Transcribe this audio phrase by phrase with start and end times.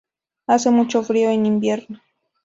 [0.47, 2.01] Hace mucho frío en invierno.